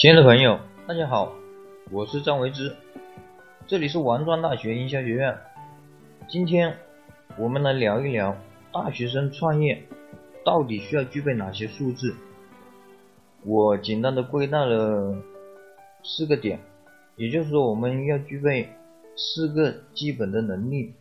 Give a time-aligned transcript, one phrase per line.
[0.00, 1.34] 亲爱的朋友，大家好，
[1.90, 2.74] 我是张维之，
[3.66, 5.36] 这里是王庄大学营销学院。
[6.26, 6.74] 今天
[7.36, 8.34] 我们来聊一聊
[8.72, 9.82] 大学生创业
[10.42, 12.14] 到底需要具备哪些素质。
[13.44, 15.14] 我简单的归纳了
[16.02, 16.60] 四个点，
[17.16, 18.70] 也就是说我们要具备
[19.16, 20.94] 四个基本的能力。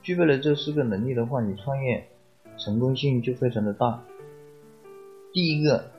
[0.00, 2.08] 具备了这四个能力的话，你创业
[2.56, 4.02] 成功性就非常的大。
[5.34, 5.90] 第一个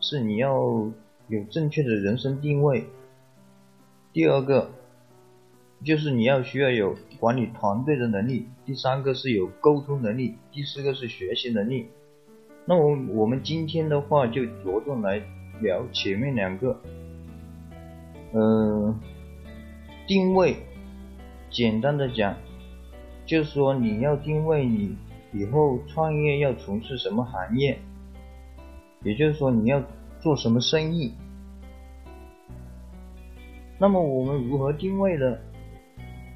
[0.00, 0.90] 是你要
[1.28, 2.86] 有正确的人生定位，
[4.12, 4.70] 第二个
[5.84, 11.88] 就是你要需要有管理团队的能力，第三个是有沟通能力，第四个是学习能力。
[12.64, 15.22] 那我我们今天的话就着重来
[15.60, 16.80] 聊前面两个，
[18.32, 18.98] 嗯，
[20.06, 20.56] 定位，
[21.50, 22.34] 简单的讲。
[23.26, 24.96] 就是说，你要定位你
[25.34, 27.78] 以后创业要从事什么行业，
[29.02, 29.82] 也就是说你要
[30.20, 31.14] 做什么生意。
[33.78, 35.36] 那么我们如何定位呢？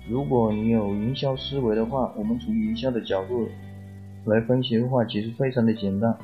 [0.08, 3.48] 如果你有营销思维的话，我们从营销的角度
[4.24, 6.16] 来分析的话，其实非常的简单。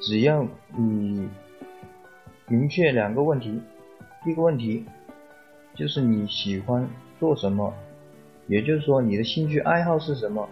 [0.00, 1.28] 只要你
[2.48, 3.60] 明确两个问题，
[4.24, 4.84] 第一个问题
[5.74, 7.72] 就是你喜欢做什么。
[8.48, 10.48] 也就是说，你的兴趣爱好是什么？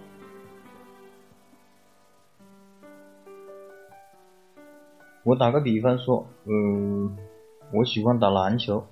[5.23, 7.15] 我打个比方说，嗯，
[7.75, 8.87] 我喜欢打篮球，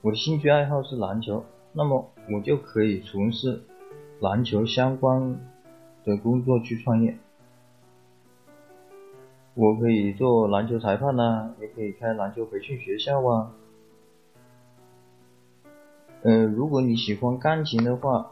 [0.00, 3.64] 我的兴趣爱好是篮球，那么我就可以从事
[4.20, 5.40] 篮球相关
[6.04, 7.16] 的工作去创业。
[9.54, 13.52] 我可以做篮球裁判呐，也可以开篮球培训学校啊。
[16.22, 18.30] 呃，如果你喜欢钢琴的话，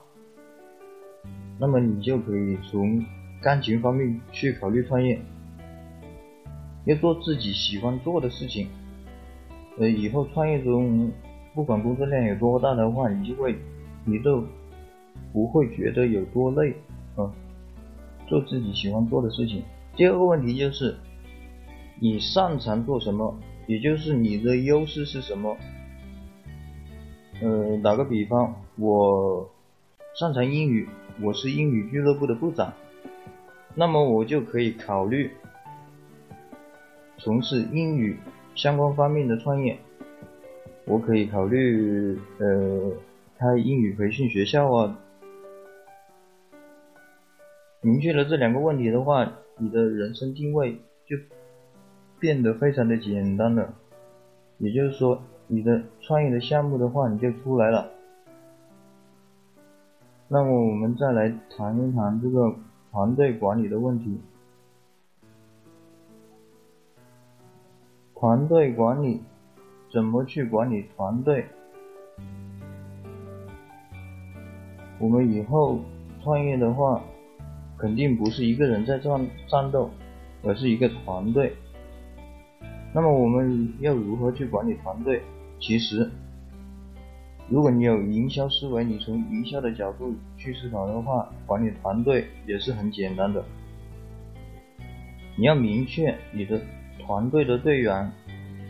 [1.58, 3.04] 那么你就可以从
[3.42, 5.20] 钢琴方面去考虑创业。
[6.84, 8.68] 要做自己喜欢做的事情，
[9.78, 11.10] 呃，以后创业中
[11.54, 13.56] 不管工作量有多大的话，你就会，
[14.04, 14.44] 你都
[15.32, 16.74] 不会觉得有多累
[17.16, 17.30] 啊。
[18.28, 19.62] 做自己喜欢做的事情。
[19.94, 20.96] 第二个问题就是，
[22.00, 25.56] 你擅长做什么，也就是你的优势是什么。
[27.42, 29.50] 呃，打个比方，我
[30.18, 30.88] 擅长英语，
[31.20, 32.72] 我是英语俱乐部的部长，
[33.74, 35.30] 那么我就可以考虑
[37.24, 38.18] 从事英语
[38.56, 39.78] 相关方面的创业。
[40.86, 42.90] 我可以考虑呃
[43.38, 44.98] 开英语培训学校啊。
[47.80, 50.72] 明确了这两个问题的话，你的人生定位
[51.06, 51.16] 就
[52.18, 53.72] 变得非常的简单了，
[54.58, 55.22] 也就是说。
[55.48, 57.90] 你的创业的项目的话，你就出来了。
[60.28, 62.54] 那么我们再来谈一谈这个
[62.90, 64.18] 团队管理的问题。
[68.22, 69.20] 团队管理
[69.92, 71.44] 怎么去管理团队？
[75.00, 75.80] 我们以后
[76.22, 77.02] 创业的话，
[77.76, 79.90] 肯定不是一个人在战战斗，
[80.44, 81.52] 而是一个团队。
[82.94, 85.20] 那么我们要如何去管理团队？
[85.58, 86.08] 其实，
[87.48, 93.44] 如果你有营销思维，你从营销的角度去思考的话，管理团队也是很简单的。
[95.36, 96.60] 你要明确你的
[97.06, 98.10] 团队的队员，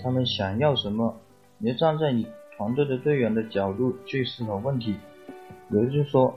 [0.03, 1.17] 他们想要什么，
[1.59, 2.27] 你要站在你
[2.57, 4.97] 团队的队员的角度去思考问题。
[5.71, 6.35] 也就是说，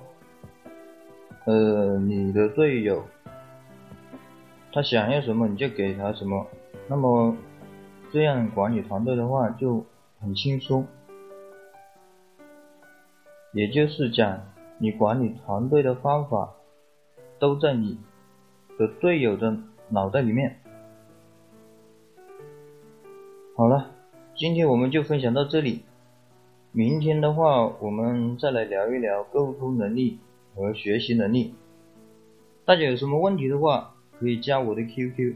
[1.46, 3.04] 呃，你的队友
[4.72, 6.48] 他想要什么，你就给他什么。
[6.88, 7.36] 那么，
[8.12, 9.86] 这样管理团队的话就。
[10.22, 10.88] 很轻松，
[13.52, 14.42] 也就是讲，
[14.80, 16.56] 你管理团队的方法
[17.38, 18.00] 都在你
[18.80, 19.56] 的队友的
[19.90, 20.58] 脑袋里面。
[23.58, 23.90] 好了，
[24.36, 25.84] 今天我们就分享到这里，
[26.74, 30.20] 明天的话我们再来聊一聊沟通能力
[30.54, 31.54] 和学习能力。
[32.66, 35.36] 大家有什么问题的话，可以加我的 QQ：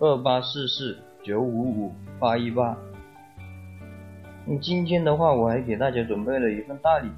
[0.00, 2.76] 二八四四九五五八一八。
[4.44, 7.08] 那今天的话，我还给大家准备了一份大礼，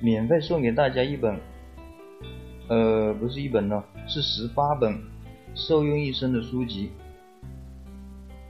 [0.00, 1.40] 免费送给大家一本，
[2.68, 4.96] 呃，不是一本呢，是十八本
[5.56, 6.92] 受用一生的书籍。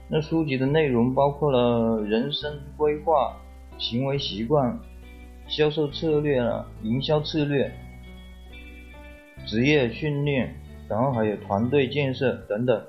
[0.09, 3.35] 那书籍的内容包括了人生规划、
[3.77, 4.79] 行为习惯、
[5.47, 7.71] 销售策略啊、营销策略、
[9.45, 10.55] 职业训练，
[10.87, 12.83] 然后还有团队建设等等。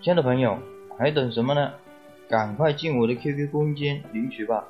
[0.00, 0.58] 亲爱的朋友，
[0.96, 1.72] 还等什么呢？
[2.28, 4.64] 赶快进我的 QQ 空间领取吧，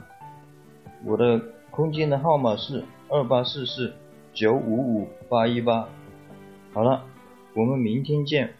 [1.05, 1.41] 我的
[1.71, 3.93] 空间的号码是二八四四
[4.33, 5.89] 九五五八一八。
[6.73, 7.05] 好了，
[7.55, 8.55] 我们明天见，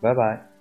[0.00, 0.55] 拜拜。